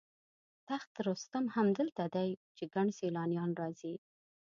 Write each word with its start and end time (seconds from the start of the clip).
تخت 0.69 0.93
رستم 1.07 1.45
هم 1.55 1.67
دلته 1.79 2.03
دی 2.15 2.29
چې 2.55 2.63
ګڼ 2.73 2.87
سیلانیان 2.99 3.51
راځي. 3.61 3.93